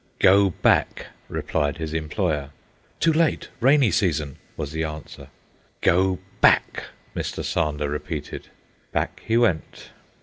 [0.17, 2.49] "Go back," replied his employer.
[2.99, 3.49] "Too late.
[3.59, 5.27] Rainy season," was the answer.
[5.81, 6.85] "Go back!"
[7.15, 7.43] Mr.
[7.45, 8.47] Sander repeated.
[8.91, 9.91] Back he went.